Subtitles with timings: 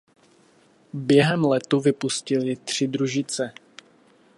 [0.93, 3.53] Během letu vypustili tři družice.